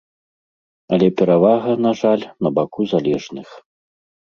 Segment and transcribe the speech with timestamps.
[0.97, 3.49] Але перавага, на жаль, на баку залежных.